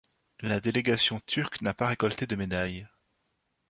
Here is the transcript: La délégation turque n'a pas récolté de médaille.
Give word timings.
La 0.39 0.59
délégation 0.59 1.19
turque 1.27 1.61
n'a 1.61 1.75
pas 1.75 1.85
récolté 1.85 2.25
de 2.25 2.35
médaille. 2.35 2.87